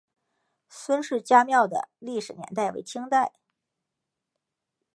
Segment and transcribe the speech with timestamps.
[0.67, 3.33] 孙氏家庙的历史年代为清代。